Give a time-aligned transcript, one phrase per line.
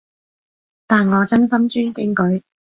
[0.87, 2.41] 但我真心尊敬佢